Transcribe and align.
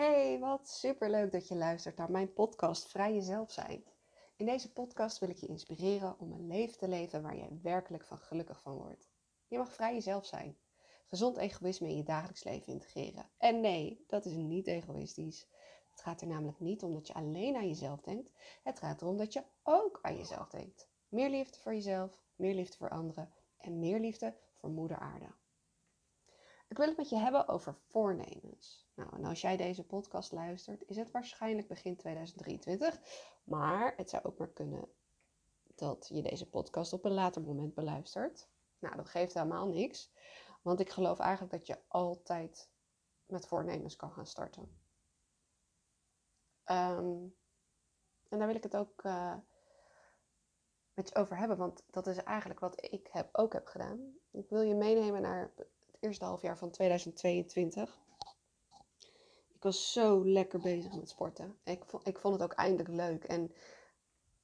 Hey, 0.00 0.38
wat 0.38 0.68
superleuk 0.68 1.32
dat 1.32 1.48
je 1.48 1.54
luistert 1.54 1.96
naar 1.96 2.10
mijn 2.10 2.32
podcast 2.32 2.88
Vrij 2.88 3.14
Jezelf 3.14 3.50
Zijn. 3.52 3.84
In 4.36 4.46
deze 4.46 4.72
podcast 4.72 5.18
wil 5.18 5.28
ik 5.28 5.36
je 5.36 5.46
inspireren 5.46 6.18
om 6.18 6.32
een 6.32 6.46
leven 6.46 6.78
te 6.78 6.88
leven 6.88 7.22
waar 7.22 7.36
je 7.36 7.58
werkelijk 7.62 8.04
van 8.04 8.18
gelukkig 8.18 8.60
van 8.60 8.76
wordt. 8.76 9.10
Je 9.46 9.58
mag 9.58 9.72
vrij 9.72 9.94
jezelf 9.94 10.26
zijn. 10.26 10.58
Gezond 11.06 11.36
egoïsme 11.36 11.88
in 11.88 11.96
je 11.96 12.02
dagelijks 12.02 12.44
leven 12.44 12.72
integreren. 12.72 13.30
En 13.38 13.60
nee, 13.60 14.04
dat 14.06 14.24
is 14.24 14.32
niet 14.32 14.66
egoïstisch. 14.66 15.46
Het 15.90 16.00
gaat 16.00 16.20
er 16.20 16.26
namelijk 16.26 16.60
niet 16.60 16.82
om 16.82 16.94
dat 16.94 17.06
je 17.06 17.14
alleen 17.14 17.56
aan 17.56 17.68
jezelf 17.68 18.00
denkt. 18.00 18.30
Het 18.62 18.78
gaat 18.78 19.02
erom 19.02 19.16
dat 19.16 19.32
je 19.32 19.42
ook 19.62 19.98
aan 20.02 20.16
jezelf 20.16 20.48
denkt. 20.48 20.88
Meer 21.08 21.28
liefde 21.30 21.58
voor 21.58 21.74
jezelf, 21.74 22.22
meer 22.36 22.54
liefde 22.54 22.76
voor 22.76 22.90
anderen 22.90 23.32
en 23.56 23.78
meer 23.78 24.00
liefde 24.00 24.34
voor 24.54 24.70
moeder 24.70 24.98
aarde. 24.98 25.32
Ik 26.68 26.76
wil 26.76 26.86
het 26.86 26.96
met 26.96 27.08
je 27.08 27.16
hebben 27.16 27.48
over 27.48 27.74
voornemens. 27.74 28.88
Nou, 29.00 29.16
en 29.16 29.24
als 29.24 29.40
jij 29.40 29.56
deze 29.56 29.84
podcast 29.84 30.32
luistert, 30.32 30.82
is 30.86 30.96
het 30.96 31.10
waarschijnlijk 31.10 31.68
begin 31.68 31.96
2023. 31.96 33.00
Maar 33.44 33.94
het 33.96 34.10
zou 34.10 34.24
ook 34.24 34.38
maar 34.38 34.48
kunnen 34.48 34.88
dat 35.74 36.08
je 36.12 36.22
deze 36.22 36.48
podcast 36.48 36.92
op 36.92 37.04
een 37.04 37.12
later 37.12 37.42
moment 37.42 37.74
beluistert. 37.74 38.48
Nou, 38.78 38.96
dat 38.96 39.08
geeft 39.08 39.34
helemaal 39.34 39.68
niks. 39.68 40.12
Want 40.62 40.80
ik 40.80 40.90
geloof 40.90 41.18
eigenlijk 41.18 41.52
dat 41.52 41.66
je 41.66 41.78
altijd 41.88 42.70
met 43.26 43.46
voornemens 43.46 43.96
kan 43.96 44.12
gaan 44.12 44.26
starten. 44.26 44.78
Ehm, 46.64 47.26
en 48.28 48.38
daar 48.38 48.46
wil 48.46 48.56
ik 48.56 48.62
het 48.62 48.76
ook 48.76 49.04
uh, 49.04 49.34
met 50.94 51.08
je 51.08 51.14
over 51.14 51.36
hebben, 51.36 51.56
want 51.56 51.82
dat 51.90 52.06
is 52.06 52.16
eigenlijk 52.16 52.60
wat 52.60 52.84
ik 52.92 53.08
heb, 53.12 53.28
ook 53.32 53.52
heb 53.52 53.66
gedaan. 53.66 54.14
Ik 54.30 54.48
wil 54.48 54.62
je 54.62 54.74
meenemen 54.74 55.22
naar 55.22 55.50
eerste 56.00 56.24
halfjaar 56.24 56.58
van 56.58 56.70
2022. 56.70 58.08
Ik 59.60 59.66
was 59.66 59.92
zo 59.92 60.24
lekker 60.26 60.60
bezig 60.60 60.92
met 60.92 61.08
sporten. 61.08 61.58
Ik 61.64 61.84
vond, 61.84 62.06
ik 62.06 62.18
vond 62.18 62.34
het 62.34 62.42
ook 62.42 62.52
eindelijk 62.52 62.88
leuk. 62.88 63.24
En 63.24 63.54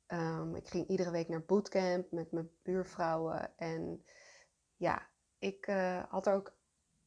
um, 0.08 0.54
ik 0.54 0.68
ging 0.68 0.88
iedere 0.88 1.10
week 1.10 1.28
naar 1.28 1.44
bootcamp 1.44 2.10
met 2.10 2.32
mijn 2.32 2.50
buurvrouwen. 2.62 3.58
En 3.58 4.04
ja, 4.76 5.06
ik 5.38 5.66
uh, 5.66 6.02
had 6.08 6.26
er 6.26 6.34
ook 6.34 6.52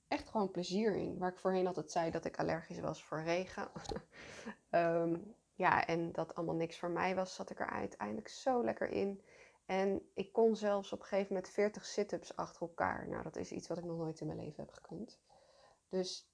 echt 0.07 0.29
gewoon 0.29 0.51
plezier 0.51 0.95
in. 0.95 1.17
Waar 1.17 1.31
ik 1.31 1.39
voorheen 1.39 1.67
altijd 1.67 1.91
zei 1.91 2.11
dat 2.11 2.25
ik 2.25 2.39
allergisch 2.39 2.79
was 2.79 3.03
voor 3.03 3.23
regen. 3.23 3.71
um, 4.71 5.35
ja, 5.65 5.85
en 5.85 6.11
dat 6.11 6.35
allemaal 6.35 6.55
niks 6.55 6.79
voor 6.79 6.91
mij 6.91 7.15
was, 7.15 7.35
zat 7.35 7.49
ik 7.49 7.59
er 7.59 7.69
uiteindelijk 7.69 8.27
zo 8.27 8.63
lekker 8.63 8.89
in. 8.89 9.23
En 9.65 10.09
ik 10.13 10.33
kon 10.33 10.55
zelfs 10.55 10.93
op 10.93 10.99
een 10.99 11.05
gegeven 11.05 11.33
moment 11.33 11.53
40 11.53 11.85
sit-ups 11.85 12.35
achter 12.35 12.61
elkaar. 12.61 13.07
Nou, 13.07 13.23
dat 13.23 13.35
is 13.35 13.51
iets 13.51 13.67
wat 13.67 13.77
ik 13.77 13.83
nog 13.83 13.97
nooit 13.97 14.19
in 14.19 14.27
mijn 14.27 14.39
leven 14.39 14.63
heb 14.63 14.73
gekund. 14.73 15.19
Dus 15.89 16.28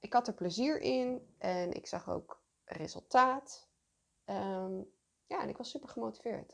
ik 0.00 0.12
had 0.12 0.26
er 0.26 0.34
plezier 0.34 0.80
in 0.80 1.34
en 1.38 1.72
ik 1.72 1.86
zag 1.86 2.10
ook 2.10 2.42
resultaat. 2.64 3.68
Um, 4.26 4.90
ja, 5.26 5.42
en 5.42 5.48
ik 5.48 5.56
was 5.56 5.70
super 5.70 5.88
gemotiveerd. 5.88 6.50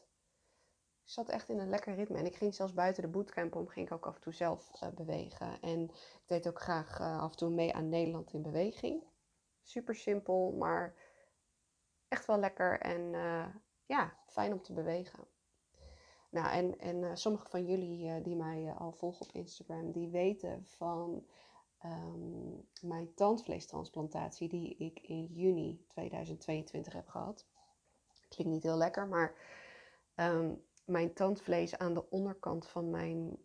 Ik 1.05 1.15
zat 1.15 1.29
echt 1.29 1.49
in 1.49 1.59
een 1.59 1.69
lekker 1.69 1.95
ritme. 1.95 2.19
En 2.19 2.27
ik 2.27 2.37
ging 2.37 2.55
zelfs 2.55 2.73
buiten 2.75 3.03
de 3.03 3.09
bootcamp 3.09 3.55
om, 3.55 3.69
ging 3.69 3.87
ik 3.87 3.93
ook 3.93 4.07
af 4.07 4.15
en 4.15 4.21
toe 4.21 4.33
zelf 4.33 4.83
uh, 4.83 4.89
bewegen. 4.89 5.61
En 5.61 5.83
ik 5.85 6.23
deed 6.27 6.49
ook 6.49 6.61
graag 6.61 7.01
uh, 7.01 7.21
af 7.23 7.31
en 7.31 7.37
toe 7.37 7.51
mee 7.51 7.75
aan 7.75 7.89
Nederland 7.89 8.33
in 8.33 8.43
beweging. 8.43 9.05
Super 9.63 9.95
simpel, 9.95 10.53
maar 10.53 10.95
echt 12.09 12.27
wel 12.27 12.39
lekker 12.39 12.81
en 12.81 13.13
uh, 13.13 13.47
ja, 13.87 14.19
fijn 14.27 14.53
om 14.53 14.63
te 14.63 14.73
bewegen. 14.73 15.27
Nou, 16.31 16.49
en, 16.49 16.79
en 16.79 17.17
sommige 17.17 17.49
van 17.49 17.67
jullie 17.67 18.23
die 18.23 18.37
mij 18.37 18.73
al 18.73 18.93
volgen 18.93 19.27
op 19.27 19.33
Instagram, 19.33 19.93
die 19.93 20.09
weten 20.09 20.67
van 20.67 21.27
um, 21.85 22.69
mijn 22.81 23.15
tandvleestransplantatie 23.15 24.49
die 24.49 24.77
ik 24.77 25.01
in 25.01 25.27
juni 25.27 25.85
2022 25.89 26.93
heb 26.93 27.09
gehad. 27.09 27.47
Klinkt 28.29 28.53
niet 28.53 28.63
heel 28.63 28.77
lekker, 28.77 29.07
maar 29.09 29.35
um, 30.17 30.65
mijn 30.85 31.15
tandvlees 31.15 31.79
aan 31.79 31.95
de 31.95 32.11
onderkant 32.11 32.67
van 32.67 32.91
mijn 32.91 33.39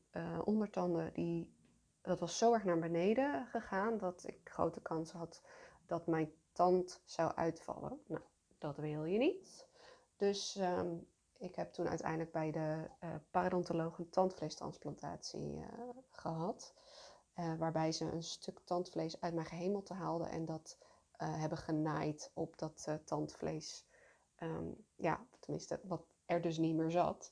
ondertanden, 0.44 1.14
die, 1.14 1.54
dat 2.02 2.20
was 2.20 2.38
zo 2.38 2.54
erg 2.54 2.64
naar 2.64 2.80
beneden 2.80 3.48
gegaan 3.48 3.98
dat 3.98 4.28
ik 4.28 4.40
grote 4.44 4.82
kans 4.82 5.12
had 5.12 5.42
dat 5.86 6.08
mijn 6.08 6.34
tand 6.52 7.02
zou 7.06 7.32
uitvallen. 7.36 8.00
Nou, 8.08 8.22
dat 8.58 8.78
wil 8.78 9.06
je 9.06 9.18
niet. 9.18 9.68
Dus 10.18 10.56
um, 10.56 11.08
ik 11.38 11.56
heb 11.56 11.74
toen 11.74 11.88
uiteindelijk 11.88 12.32
bij 12.32 12.52
de 12.52 12.90
uh, 13.04 13.10
parodontoloog 13.32 13.98
een 13.98 14.10
tandvleestransplantatie 14.10 15.56
uh, 15.56 15.66
gehad. 16.10 16.74
Uh, 17.36 17.56
waarbij 17.58 17.92
ze 17.92 18.06
een 18.06 18.24
stuk 18.24 18.60
tandvlees 18.64 19.22
uit 19.22 19.34
mijn 19.34 19.46
gehemelte 19.46 19.94
haalden 19.94 20.30
en 20.30 20.46
dat 20.46 20.78
hebben 21.18 21.58
genaaid 21.58 22.32
op 22.34 22.58
dat 22.58 22.88
tandvlees. 23.06 23.86
Um, 24.40 24.86
ja, 24.96 25.26
tenminste, 25.40 25.80
wat 25.84 26.06
er 26.26 26.42
dus 26.42 26.58
niet 26.58 26.76
meer 26.76 26.92
zat. 26.92 27.32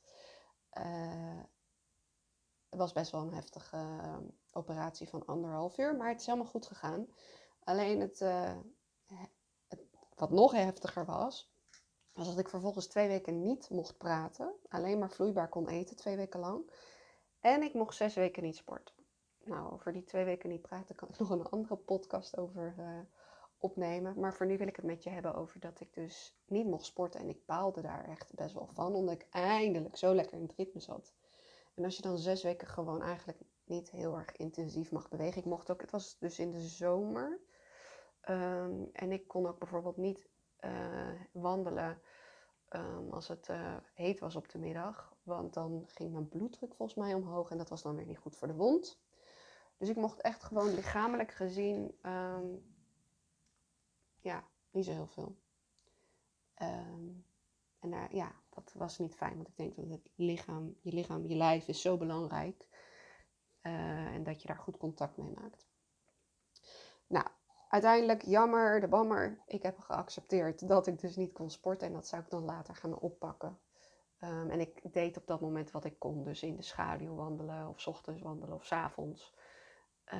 het 2.69 2.79
was 2.79 2.91
best 2.91 3.11
wel 3.11 3.21
een 3.21 3.33
heftige 3.33 3.99
operatie 4.51 5.09
van 5.09 5.25
anderhalf 5.25 5.77
uur, 5.77 5.95
maar 5.95 6.09
het 6.09 6.19
is 6.19 6.25
helemaal 6.25 6.47
goed 6.47 6.65
gegaan. 6.65 7.07
Alleen 7.63 7.99
het, 7.99 8.19
het 9.67 9.79
wat 10.15 10.31
nog 10.31 10.51
heftiger 10.51 11.05
was, 11.05 11.51
was 12.13 12.27
dat 12.27 12.37
ik 12.37 12.49
vervolgens 12.49 12.87
twee 12.87 13.07
weken 13.07 13.41
niet 13.41 13.69
mocht 13.69 13.97
praten. 13.97 14.53
Alleen 14.69 14.99
maar 14.99 15.11
vloeibaar 15.11 15.49
kon 15.49 15.67
eten, 15.67 15.95
twee 15.95 16.15
weken 16.15 16.39
lang. 16.39 16.71
En 17.39 17.61
ik 17.61 17.73
mocht 17.73 17.95
zes 17.95 18.13
weken 18.13 18.43
niet 18.43 18.55
sporten. 18.55 18.95
Nou, 19.43 19.71
over 19.73 19.93
die 19.93 20.03
twee 20.03 20.25
weken 20.25 20.49
niet 20.49 20.61
praten 20.61 20.95
kan 20.95 21.09
ik 21.09 21.19
nog 21.19 21.29
een 21.29 21.49
andere 21.49 21.75
podcast 21.75 22.37
over 22.37 22.75
uh, 22.79 22.99
opnemen. 23.57 24.19
Maar 24.19 24.33
voor 24.33 24.45
nu 24.45 24.57
wil 24.57 24.67
ik 24.67 24.75
het 24.75 24.85
met 24.85 25.03
je 25.03 25.09
hebben 25.09 25.35
over 25.35 25.59
dat 25.59 25.79
ik 25.79 25.93
dus 25.93 26.37
niet 26.45 26.65
mocht 26.65 26.85
sporten. 26.85 27.19
En 27.19 27.29
ik 27.29 27.45
baalde 27.45 27.81
daar 27.81 28.05
echt 28.05 28.33
best 28.35 28.53
wel 28.53 28.67
van, 28.67 28.95
omdat 28.95 29.15
ik 29.15 29.27
eindelijk 29.29 29.97
zo 29.97 30.15
lekker 30.15 30.37
in 30.37 30.43
het 30.43 30.55
ritme 30.57 30.79
zat. 30.79 31.13
En 31.73 31.83
als 31.83 31.95
je 31.95 32.01
dan 32.01 32.17
zes 32.17 32.43
weken 32.43 32.67
gewoon 32.67 33.01
eigenlijk 33.01 33.39
niet 33.63 33.91
heel 33.91 34.17
erg 34.17 34.35
intensief 34.35 34.91
mag 34.91 35.09
bewegen. 35.09 35.37
Ik 35.37 35.45
mocht 35.45 35.71
ook, 35.71 35.81
het 35.81 35.91
was 35.91 36.17
dus 36.19 36.39
in 36.39 36.51
de 36.51 36.61
zomer. 36.61 37.39
Um, 38.29 38.89
en 38.93 39.11
ik 39.11 39.27
kon 39.27 39.47
ook 39.47 39.59
bijvoorbeeld 39.59 39.97
niet 39.97 40.29
uh, 40.59 41.21
wandelen 41.31 42.01
um, 42.69 43.11
als 43.11 43.27
het 43.27 43.47
uh, 43.47 43.75
heet 43.93 44.19
was 44.19 44.35
op 44.35 44.49
de 44.49 44.57
middag. 44.57 45.15
Want 45.23 45.53
dan 45.53 45.83
ging 45.87 46.11
mijn 46.11 46.29
bloeddruk 46.29 46.73
volgens 46.73 46.97
mij 46.97 47.13
omhoog 47.13 47.49
en 47.49 47.57
dat 47.57 47.69
was 47.69 47.81
dan 47.81 47.95
weer 47.95 48.05
niet 48.05 48.17
goed 48.17 48.35
voor 48.35 48.47
de 48.47 48.55
wond. 48.55 48.99
Dus 49.81 49.89
ik 49.89 49.95
mocht 49.95 50.21
echt 50.21 50.43
gewoon 50.43 50.73
lichamelijk 50.73 51.31
gezien, 51.31 51.97
um, 52.03 52.75
ja, 54.19 54.43
niet 54.71 54.85
zo 54.85 54.91
heel 54.91 55.07
veel. 55.07 55.35
Um, 56.61 57.25
en 57.79 57.91
uh, 57.91 58.09
ja, 58.09 58.31
dat 58.49 58.73
was 58.73 58.97
niet 58.97 59.15
fijn, 59.15 59.35
want 59.35 59.47
ik 59.47 59.57
denk 59.57 59.75
dat 59.75 59.89
het 59.89 60.09
lichaam, 60.15 60.75
je 60.81 60.93
lichaam, 60.93 61.25
je 61.27 61.35
lijf 61.35 61.67
is 61.67 61.81
zo 61.81 61.97
belangrijk. 61.97 62.67
Uh, 63.61 64.13
en 64.13 64.23
dat 64.23 64.41
je 64.41 64.47
daar 64.47 64.57
goed 64.57 64.77
contact 64.77 65.17
mee 65.17 65.31
maakt. 65.31 65.67
Nou, 67.07 67.27
uiteindelijk, 67.69 68.21
jammer, 68.21 68.79
de 68.79 68.87
bammer. 68.87 69.41
Ik 69.45 69.63
heb 69.63 69.79
geaccepteerd 69.79 70.67
dat 70.67 70.87
ik 70.87 70.99
dus 70.99 71.15
niet 71.15 71.33
kon 71.33 71.49
sporten 71.49 71.87
en 71.87 71.93
dat 71.93 72.07
zou 72.07 72.21
ik 72.21 72.29
dan 72.29 72.43
later 72.43 72.75
gaan 72.75 72.99
oppakken. 72.99 73.59
Um, 74.19 74.49
en 74.49 74.59
ik 74.59 74.93
deed 74.93 75.17
op 75.17 75.27
dat 75.27 75.41
moment 75.41 75.71
wat 75.71 75.85
ik 75.85 75.99
kon, 75.99 76.23
dus 76.23 76.43
in 76.43 76.55
de 76.55 76.63
schaduw 76.63 77.15
wandelen 77.15 77.67
of 77.67 77.87
ochtends 77.87 78.21
wandelen 78.21 78.55
of 78.55 78.65
s 78.65 78.71
avonds. 78.71 79.33
Uh, 80.13 80.19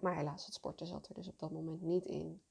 maar 0.00 0.16
helaas, 0.16 0.44
het 0.44 0.54
sporten 0.54 0.86
zat 0.86 1.08
er 1.08 1.14
dus 1.14 1.28
op 1.28 1.38
dat 1.38 1.50
moment 1.50 1.82
niet 1.82 2.04
in. 2.04 2.42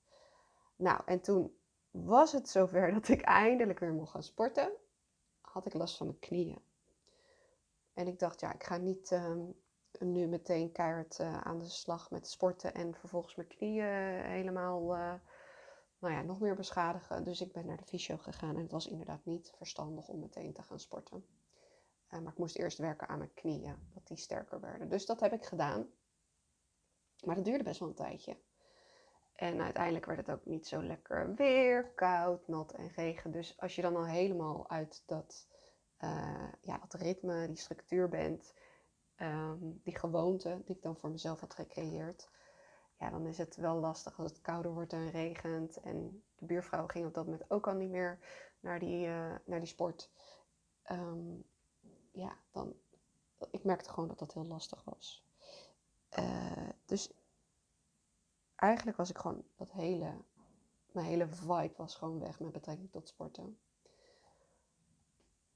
Nou, 0.76 1.02
en 1.06 1.22
toen 1.22 1.56
was 1.92 2.32
het 2.32 2.50
zover 2.50 2.92
dat 2.94 3.08
ik 3.08 3.22
eindelijk 3.22 3.80
weer 3.80 3.94
mocht 3.94 4.12
gaan 4.12 4.24
sporten. 4.24 4.72
Had 5.42 5.66
ik 5.66 5.74
last 5.74 5.98
van 5.98 6.06
mijn 6.08 6.20
knieën. 6.20 6.62
En 7.94 8.08
ik 8.08 8.20
dacht, 8.20 8.40
ja, 8.40 8.54
ik 8.54 8.64
ga 8.64 8.78
niet 8.78 9.12
um, 9.12 9.56
nu 10.00 10.28
meteen 10.28 10.72
keihard 10.72 11.20
uh, 11.20 11.42
aan 11.42 11.60
de 11.60 11.70
slag 11.70 12.12
met 12.12 12.28
sporten 12.28 12.74
en 12.74 12.96
vervolgens 12.96 13.36
mijn 13.36 13.48
knieën 13.48 14.24
helemaal 14.24 14.96
uh, 14.96 15.14
nou 16.00 16.14
ja, 16.14 16.22
nog 16.22 16.40
meer 16.40 16.56
beschadigen. 16.56 17.24
Dus 17.24 17.42
ik 17.42 17.52
ben 17.52 17.66
naar 17.66 17.78
de 17.78 17.86
fysio 17.86 18.18
gegaan 18.18 18.56
en 18.56 18.62
het 18.62 18.72
was 18.72 18.88
inderdaad 18.88 19.26
niet 19.26 19.54
verstandig 19.56 20.08
om 20.08 20.20
meteen 20.20 20.54
te 20.54 20.64
gaan 20.64 20.80
sporten. 20.80 21.26
Maar 22.10 22.32
ik 22.32 22.38
moest 22.38 22.58
eerst 22.58 22.78
werken 22.78 23.08
aan 23.08 23.18
mijn 23.18 23.34
knieën, 23.34 23.76
dat 23.94 24.08
die 24.08 24.18
sterker 24.18 24.60
werden. 24.60 24.90
Dus 24.90 25.06
dat 25.06 25.20
heb 25.20 25.34
ik 25.34 25.46
gedaan. 25.46 25.88
Maar 27.22 27.36
dat 27.36 27.46
duurde 27.46 27.64
best 27.64 27.80
wel 27.80 27.90
een 27.90 27.96
tijdje. 27.96 28.38
En 29.34 29.62
uiteindelijk 29.62 30.06
werd 30.06 30.18
het 30.28 30.32
ook 30.32 30.46
niet 30.46 30.68
zo 30.68 30.84
lekker 30.84 31.36
weer, 31.36 31.92
koud, 31.96 32.48
nat 32.48 32.72
en 32.72 32.88
regen. 32.88 33.32
Dus 33.32 33.60
als 33.60 33.76
je 33.76 33.82
dan 33.82 33.96
al 33.96 34.06
helemaal 34.06 34.70
uit 34.70 35.04
dat, 35.06 35.48
ja, 36.62 36.78
dat 36.88 36.94
ritme, 36.94 37.48
die 37.48 37.58
structuur 37.58 38.10
bent, 38.10 38.54
um, 39.18 39.82
die 39.84 39.98
gewoonte 39.98 40.62
die 40.66 40.76
ik 40.76 40.82
dan 40.82 40.98
voor 40.98 41.10
mezelf 41.10 41.40
had 41.40 41.54
gecreëerd, 41.54 42.30
ja, 42.98 43.10
dan 43.10 43.26
is 43.26 43.38
het 43.38 43.56
wel 43.56 43.76
lastig 43.76 44.20
als 44.20 44.32
het 44.32 44.42
kouder 44.42 44.74
wordt 44.74 44.94
en 44.94 45.12
regent. 45.12 45.80
En 45.80 46.24
de 46.36 46.46
buurvrouw 46.46 46.88
ging 46.88 47.06
op 47.06 47.14
dat 47.14 47.26
moment 47.26 47.52
ook 47.52 47.68
al 47.68 47.74
niet 47.74 47.90
meer 47.90 48.20
naar 48.60 48.80
die, 48.80 49.08
uh, 49.08 49.36
naar 49.46 49.60
die 49.60 49.68
sport. 49.68 50.12
Um, 50.92 51.44
ja, 52.12 52.38
dan, 52.52 52.76
ik 53.52 53.64
merkte 53.64 53.90
gewoon 53.90 54.10
dat 54.10 54.20
dat 54.20 54.34
heel 54.34 54.46
lastig 54.46 54.84
was. 54.84 55.30
Uh, 56.20 56.70
dus 56.86 57.12
eigenlijk 58.56 58.98
was 58.98 59.10
ik 59.10 59.18
gewoon 59.18 59.44
dat 59.56 59.72
hele 59.72 60.14
mijn 60.92 61.06
hele 61.06 61.28
vibe 61.28 61.74
was 61.76 61.96
gewoon 61.96 62.20
weg 62.20 62.40
met 62.40 62.52
betrekking 62.52 62.92
tot 62.92 63.08
sporten. 63.08 63.58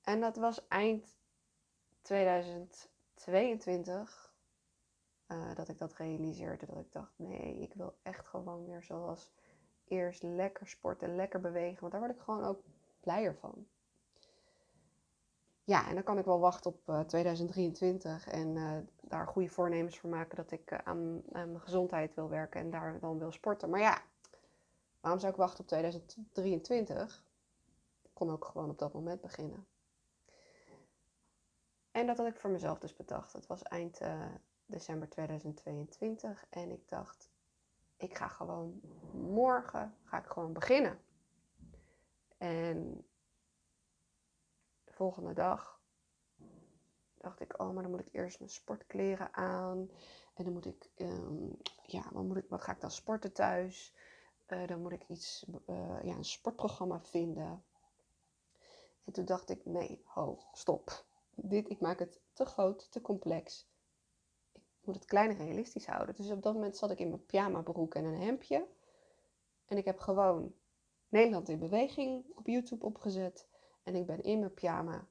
En 0.01 0.19
dat 0.19 0.35
was 0.35 0.67
eind 0.67 1.15
2022 2.01 4.33
uh, 5.27 5.55
dat 5.55 5.67
ik 5.67 5.77
dat 5.77 5.93
realiseerde. 5.93 6.65
Dat 6.65 6.77
ik 6.77 6.91
dacht, 6.91 7.13
nee, 7.15 7.59
ik 7.59 7.73
wil 7.73 7.95
echt 8.01 8.27
gewoon 8.27 8.65
weer 8.65 8.83
zoals 8.83 9.31
eerst 9.87 10.23
lekker 10.23 10.67
sporten, 10.67 11.15
lekker 11.15 11.41
bewegen. 11.41 11.79
Want 11.79 11.91
daar 11.91 12.01
word 12.01 12.15
ik 12.15 12.21
gewoon 12.21 12.43
ook 12.43 12.63
blijer 12.99 13.35
van. 13.35 13.67
Ja, 15.63 15.87
en 15.87 15.93
dan 15.93 16.03
kan 16.03 16.17
ik 16.17 16.25
wel 16.25 16.39
wachten 16.39 16.71
op 16.71 16.89
uh, 16.89 16.99
2023 16.99 18.27
en 18.27 18.55
uh, 18.55 18.77
daar 19.07 19.27
goede 19.27 19.49
voornemens 19.49 19.99
voor 19.99 20.09
maken 20.09 20.35
dat 20.35 20.51
ik 20.51 20.73
aan, 20.73 21.21
aan 21.31 21.51
mijn 21.51 21.61
gezondheid 21.61 22.13
wil 22.13 22.29
werken 22.29 22.61
en 22.61 22.69
daar 22.69 22.99
dan 22.99 23.17
wil 23.17 23.31
sporten. 23.31 23.69
Maar 23.69 23.79
ja, 23.79 24.01
waarom 24.99 25.19
zou 25.19 25.31
ik 25.31 25.37
wachten 25.37 25.59
op 25.59 25.67
2023? 25.67 27.23
Ik 28.01 28.09
kon 28.13 28.31
ook 28.31 28.45
gewoon 28.45 28.69
op 28.69 28.79
dat 28.79 28.93
moment 28.93 29.21
beginnen. 29.21 29.67
En 31.91 32.07
dat 32.07 32.17
had 32.17 32.27
ik 32.27 32.35
voor 32.35 32.49
mezelf 32.49 32.79
dus 32.79 32.95
bedacht. 32.95 33.33
Het 33.33 33.47
was 33.47 33.63
eind 33.63 34.01
uh, 34.01 34.25
december 34.65 35.09
2022 35.09 36.45
en 36.49 36.71
ik 36.71 36.89
dacht, 36.89 37.29
ik 37.97 38.17
ga 38.17 38.27
gewoon 38.27 38.81
morgen 39.11 39.95
ga 40.03 40.17
ik 40.17 40.25
gewoon 40.25 40.53
beginnen. 40.53 40.99
En 42.37 43.05
de 44.83 44.93
volgende 44.93 45.33
dag 45.33 45.74
dacht 47.25 47.41
ik, 47.41 47.61
oh, 47.61 47.73
maar 47.73 47.83
dan 47.83 47.91
moet 47.91 48.07
ik 48.07 48.13
eerst 48.13 48.39
mijn 48.39 48.51
sportkleren 48.51 49.33
aan. 49.33 49.89
En 50.33 50.43
dan 50.43 50.53
moet 50.53 50.65
ik, 50.65 50.89
um, 50.95 51.57
ja, 51.83 52.03
wat, 52.11 52.23
moet 52.23 52.37
ik, 52.37 52.45
wat 52.49 52.61
ga 52.61 52.71
ik 52.71 52.81
dan 52.81 52.91
sporten 52.91 53.33
thuis? 53.33 53.93
Uh, 54.47 54.67
dan 54.67 54.81
moet 54.81 54.91
ik 54.91 55.03
iets, 55.07 55.45
uh, 55.65 56.03
ja, 56.03 56.15
een 56.15 56.25
sportprogramma 56.25 57.01
vinden. 57.01 57.63
En 59.03 59.13
toen 59.13 59.25
dacht 59.25 59.49
ik, 59.49 59.65
nee, 59.65 60.01
ho, 60.05 60.39
stop. 60.53 61.05
Dit, 61.35 61.69
ik 61.69 61.79
maak 61.79 61.99
het 61.99 62.21
te 62.33 62.45
groot, 62.45 62.91
te 62.91 63.01
complex. 63.01 63.67
Ik 64.53 64.85
moet 64.85 64.95
het 64.95 65.05
klein 65.05 65.29
en 65.29 65.37
realistisch 65.37 65.85
houden. 65.85 66.15
Dus 66.15 66.31
op 66.31 66.43
dat 66.43 66.53
moment 66.53 66.77
zat 66.77 66.91
ik 66.91 66.99
in 66.99 67.09
mijn 67.09 67.25
pyjama 67.25 67.61
broek 67.61 67.95
en 67.95 68.05
een 68.05 68.21
hemdje. 68.21 68.67
En 69.65 69.77
ik 69.77 69.85
heb 69.85 69.99
gewoon 69.99 70.53
Nederland 71.09 71.49
in 71.49 71.59
beweging 71.59 72.25
op 72.35 72.47
YouTube 72.47 72.85
opgezet. 72.85 73.47
En 73.83 73.95
ik 73.95 74.05
ben 74.05 74.23
in 74.23 74.39
mijn 74.39 74.53
pyjama, 74.53 75.07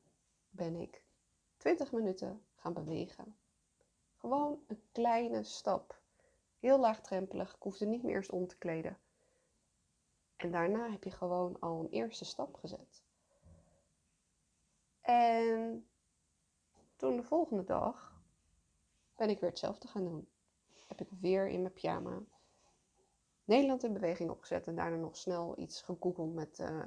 ben 0.51 0.75
ik 0.75 1.04
20 1.65 1.93
minuten 1.93 2.43
gaan 2.55 2.73
bewegen. 2.73 3.37
Gewoon 4.17 4.61
een 4.67 4.83
kleine 4.93 5.43
stap. 5.43 6.01
Heel 6.59 6.79
laagdrempelig. 6.79 7.55
Ik 7.55 7.63
hoefde 7.63 7.87
niet 7.87 8.03
meer 8.03 8.15
eerst 8.15 8.31
om 8.31 8.47
te 8.47 8.59
kleden. 8.59 8.99
En 10.37 10.51
daarna 10.51 10.91
heb 10.91 11.05
je 11.05 11.11
gewoon 11.11 11.61
al 11.61 11.81
een 11.81 11.89
eerste 11.89 12.25
stap 12.25 12.55
gezet. 12.55 13.03
En 15.01 15.89
toen 16.97 17.17
de 17.17 17.23
volgende 17.23 17.65
dag 17.65 18.23
ben 19.17 19.31
ik 19.31 19.41
weer 19.41 19.51
hetzelfde 19.51 19.89
gaan 19.89 20.05
doen. 20.05 20.29
Heb 20.87 21.01
ik 21.01 21.09
weer 21.21 21.49
in 21.49 21.61
mijn 21.61 21.73
pyjama 21.73 22.23
Nederland 23.45 23.85
in 23.85 23.93
beweging 23.93 24.31
opgezet 24.31 24.67
en 24.67 24.77
daarna 24.77 24.97
nog 24.97 25.17
snel 25.17 25.59
iets 25.59 25.83
gegoogeld 25.83 26.35
met 26.35 26.59
uh, 26.59 26.85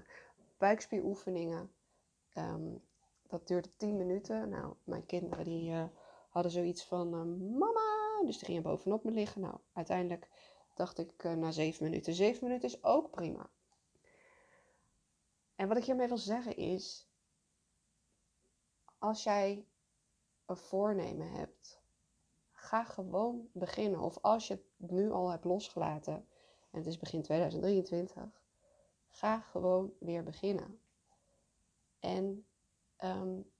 buikspieroefeningen. 0.58 1.72
Um, 2.38 2.82
dat 3.28 3.48
duurde 3.48 3.76
10 3.76 3.98
minuten. 3.98 4.50
Nou, 4.50 4.74
mijn 4.84 5.06
kinderen 5.06 5.44
die 5.44 5.72
uh, 5.72 5.84
hadden 6.30 6.52
zoiets 6.52 6.84
van 6.84 7.08
uh, 7.08 7.58
mama, 7.60 8.22
dus 8.26 8.38
die 8.38 8.46
gingen 8.46 8.62
bovenop 8.64 9.04
me 9.04 9.12
liggen. 9.12 9.42
Nou, 9.42 9.58
uiteindelijk 9.74 10.30
dacht 10.74 10.98
ik 10.98 11.24
na 11.24 11.52
7 11.52 11.84
minuten, 11.84 12.14
7 12.14 12.48
minuten 12.48 12.70
is 12.70 12.84
ook 12.84 13.12
prima. 13.12 13.50
En 15.56 15.68
wat 15.68 15.78
ik 15.78 15.84
hiermee 15.84 16.08
wil 16.08 16.18
zeggen 16.18 16.56
is, 16.56 17.08
als 18.98 19.24
jij 19.24 19.66
een 20.46 20.58
voornemen 20.58 21.32
hebt, 21.32 21.82
ga 22.52 22.84
gewoon 22.84 23.50
beginnen. 23.52 24.00
Of 24.00 24.18
als 24.22 24.48
je 24.48 24.54
het 24.54 24.92
nu 24.92 25.12
al 25.12 25.30
hebt 25.30 25.46
losgelaten 25.46 26.14
en 26.72 26.78
het 26.78 26.86
is 26.86 26.98
begin 26.98 27.22
2023, 27.22 28.42
ga 29.08 29.40
gewoon 29.40 29.94
weer 30.00 30.24
beginnen. 30.24 30.80
En 32.00 32.46
um, 33.04 33.52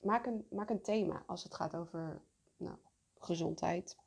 maak, 0.00 0.26
een, 0.26 0.46
maak 0.50 0.70
een 0.70 0.82
thema 0.82 1.22
als 1.26 1.42
het 1.42 1.54
gaat 1.54 1.76
over 1.76 2.22
nou, 2.56 2.76
gezondheid, 3.18 3.98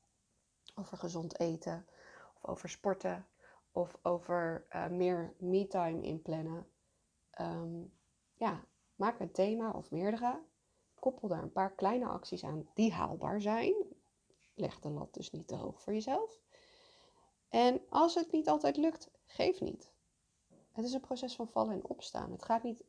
over 0.76 0.98
gezond 0.98 1.40
eten, 1.40 1.88
of 2.36 2.46
over 2.50 2.70
sporten, 2.70 3.28
of 3.72 3.98
over 4.02 4.66
uh, 4.70 4.88
meer 4.88 5.34
me-time 5.38 6.02
inplannen. 6.02 6.68
Um, 7.40 7.94
ja, 8.34 8.66
maak 8.96 9.20
een 9.20 9.32
thema 9.32 9.72
of 9.72 9.92
meerdere 9.92 10.44
koppel 11.02 11.28
daar 11.28 11.44
een 11.44 11.52
paar 11.52 11.74
kleine 11.74 12.06
acties 12.06 12.44
aan 12.44 12.70
die 12.74 12.92
haalbaar 12.94 13.42
zijn. 13.42 13.76
Leg 14.54 14.80
de 14.80 14.90
lat 14.90 15.14
dus 15.14 15.32
niet 15.32 15.48
te 15.48 15.56
hoog 15.56 15.82
voor 15.82 15.94
jezelf. 15.94 16.40
En 17.50 17.82
als 17.90 18.16
het 18.16 18.32
niet 18.32 18.50
altijd 18.50 18.78
lukt, 18.78 19.12
geef 19.26 19.62
niet. 19.62 19.92
Het 20.72 20.86
is 20.86 20.94
een 20.94 21.02
proces 21.02 21.36
van 21.36 21.48
vallen 21.48 21.74
en 21.74 21.88
opstaan. 21.88 22.32
Het 22.32 22.44
gaat 22.44 22.64
niet 22.64 22.84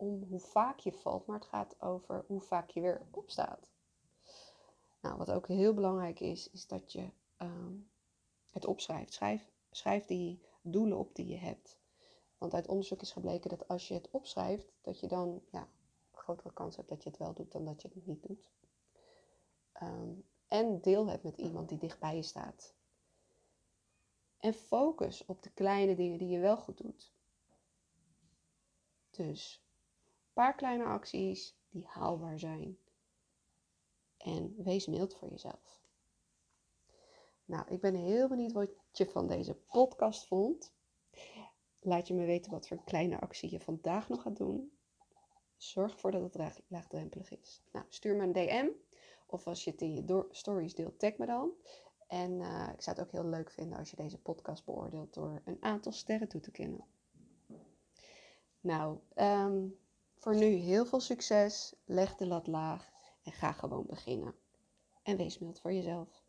om 0.00 0.22
hoe 0.28 0.40
vaak 0.40 0.78
je 0.78 0.92
valt, 0.92 1.26
maar 1.26 1.38
het 1.38 1.48
gaat 1.48 1.80
over 1.80 2.24
hoe 2.26 2.40
vaak 2.40 2.70
je 2.70 2.80
weer 2.80 3.06
opstaat. 3.10 3.70
Nou, 5.00 5.16
wat 5.16 5.30
ook 5.30 5.46
heel 5.46 5.74
belangrijk 5.74 6.20
is, 6.20 6.50
is 6.50 6.66
dat 6.66 6.92
je 6.92 7.10
um, 7.38 7.90
het 8.50 8.64
opschrijft. 8.64 9.12
Schrijf, 9.12 9.50
schrijf 9.70 10.06
die 10.06 10.40
doelen 10.62 10.98
op 10.98 11.14
die 11.14 11.26
je 11.26 11.36
hebt. 11.36 11.78
Want 12.38 12.54
uit 12.54 12.68
onderzoek 12.68 13.00
is 13.00 13.12
gebleken 13.12 13.50
dat 13.50 13.68
als 13.68 13.88
je 13.88 13.94
het 13.94 14.10
opschrijft, 14.10 14.72
dat 14.80 15.00
je 15.00 15.06
dan 15.06 15.42
ja, 15.50 15.68
grotere 16.12 16.52
kans 16.52 16.76
hebt 16.76 16.88
dat 16.88 17.02
je 17.02 17.08
het 17.08 17.18
wel 17.18 17.34
doet 17.34 17.52
dan 17.52 17.64
dat 17.64 17.82
je 17.82 17.88
het 17.94 18.06
niet 18.06 18.22
doet. 18.22 18.50
Um, 19.82 20.24
en 20.48 20.80
deel 20.80 21.06
het 21.06 21.22
met 21.22 21.38
iemand 21.38 21.68
die 21.68 21.78
dichtbij 21.78 22.16
je 22.16 22.22
staat. 22.22 22.74
En 24.38 24.54
focus 24.54 25.24
op 25.26 25.42
de 25.42 25.50
kleine 25.50 25.94
dingen 25.94 26.18
die 26.18 26.28
je 26.28 26.38
wel 26.38 26.56
goed 26.56 26.78
doet. 26.78 27.12
Dus 29.10 29.62
een 29.64 29.69
paar 30.32 30.54
kleine 30.54 30.84
acties 30.84 31.56
die 31.68 31.86
haalbaar 31.86 32.38
zijn. 32.38 32.78
En 34.16 34.54
wees 34.62 34.86
mild 34.86 35.14
voor 35.14 35.28
jezelf. 35.28 35.80
Nou, 37.44 37.64
ik 37.68 37.80
ben 37.80 37.94
heel 37.94 38.28
benieuwd 38.28 38.52
wat 38.52 38.70
je 38.92 39.06
van 39.06 39.26
deze 39.26 39.54
podcast 39.54 40.26
vond. 40.26 40.72
Laat 41.80 42.08
je 42.08 42.14
me 42.14 42.24
weten 42.24 42.50
wat 42.50 42.68
voor 42.68 42.84
kleine 42.84 43.20
actie 43.20 43.50
je 43.50 43.60
vandaag 43.60 44.08
nog 44.08 44.22
gaat 44.22 44.36
doen. 44.36 44.72
Zorg 45.56 45.92
ervoor 45.92 46.10
dat 46.10 46.34
het 46.34 46.62
laagdrempelig 46.66 47.30
is. 47.30 47.62
Nou, 47.72 47.86
stuur 47.88 48.16
me 48.16 48.22
een 48.22 48.32
DM. 48.32 48.68
Of 49.26 49.46
als 49.46 49.64
je 49.64 49.70
het 49.70 49.80
in 49.80 49.94
je 49.94 50.26
stories 50.30 50.74
deelt, 50.74 50.98
tag 50.98 51.16
me 51.16 51.26
dan. 51.26 51.50
En 52.06 52.30
uh, 52.40 52.68
ik 52.72 52.82
zou 52.82 52.96
het 52.96 53.06
ook 53.06 53.12
heel 53.12 53.24
leuk 53.24 53.50
vinden 53.50 53.78
als 53.78 53.90
je 53.90 53.96
deze 53.96 54.18
podcast 54.18 54.64
beoordeelt 54.64 55.14
door 55.14 55.42
een 55.44 55.56
aantal 55.60 55.92
sterren 55.92 56.28
toe 56.28 56.40
te 56.40 56.50
kennen. 56.50 56.84
Nou, 58.60 58.98
um, 59.14 59.78
voor 60.20 60.34
nu 60.34 60.46
heel 60.46 60.86
veel 60.86 61.00
succes. 61.00 61.74
Leg 61.84 62.16
de 62.16 62.26
lat 62.26 62.46
laag 62.46 62.90
en 63.22 63.32
ga 63.32 63.52
gewoon 63.52 63.86
beginnen. 63.86 64.34
En 65.02 65.16
wees 65.16 65.38
mild 65.38 65.60
voor 65.60 65.72
jezelf. 65.72 66.19